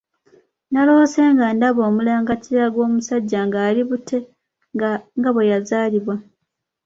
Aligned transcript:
Naloose 0.71 1.23
nga 1.33 1.45
ndaba 1.55 1.81
omulangaatira 1.89 2.65
gw'omusajja 2.73 3.39
ng'ali 3.47 3.81
bute 3.89 4.17
nga 5.17 5.29
bwe 5.33 5.43
yazaalibwa! 5.51 6.15